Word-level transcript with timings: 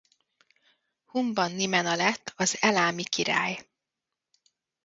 Humban-Nimena 1.05 1.95
lett 1.95 2.33
az 2.35 2.57
elámi 2.61 3.03
király. 3.03 3.65